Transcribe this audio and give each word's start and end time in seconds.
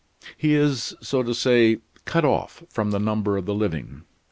He 0.35 0.55
is, 0.55 0.95
so 0.99 1.21
to 1.21 1.35
say, 1.35 1.77
cut 2.05 2.25
off 2.25 2.63
from 2.71 2.89
the 2.89 2.97
number 2.97 3.37
of 3.37 3.45
the 3.45 3.53
living. 3.53 4.01